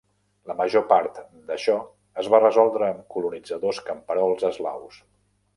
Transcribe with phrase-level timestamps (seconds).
[0.51, 1.19] La major part
[1.51, 1.75] d'això
[2.23, 4.99] es va resoldre amb colonitzadors camperols eslaus.